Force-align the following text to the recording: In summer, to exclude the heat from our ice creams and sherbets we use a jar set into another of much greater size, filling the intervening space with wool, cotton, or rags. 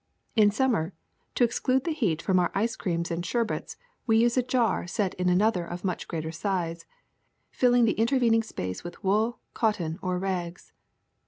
In 0.35 0.49
summer, 0.49 0.93
to 1.35 1.43
exclude 1.43 1.83
the 1.83 1.91
heat 1.93 2.23
from 2.23 2.39
our 2.39 2.51
ice 2.55 2.75
creams 2.75 3.11
and 3.11 3.23
sherbets 3.23 3.77
we 4.07 4.17
use 4.17 4.35
a 4.35 4.41
jar 4.41 4.87
set 4.87 5.13
into 5.13 5.31
another 5.31 5.63
of 5.63 5.83
much 5.83 6.07
greater 6.07 6.31
size, 6.31 6.87
filling 7.51 7.85
the 7.85 7.91
intervening 8.01 8.41
space 8.41 8.83
with 8.83 9.03
wool, 9.03 9.37
cotton, 9.53 9.99
or 10.01 10.17
rags. 10.17 10.73